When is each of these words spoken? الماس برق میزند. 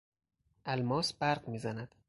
الماس 0.67 1.11
برق 1.13 1.47
میزند. 1.49 1.95